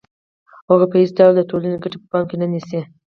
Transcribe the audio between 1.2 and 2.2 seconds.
د ټولنې ګټې په